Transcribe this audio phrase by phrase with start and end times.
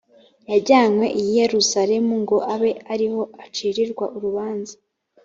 [0.51, 4.75] yajyanywe i yerusalemu ngo abe ari ho acirirwa urubanza